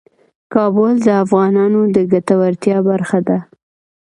کابل 0.53 0.93
د 1.05 1.07
افغانانو 1.23 1.81
د 1.95 1.97
ګټورتیا 2.11 2.77
برخه 2.89 3.19
ده. 3.27 3.37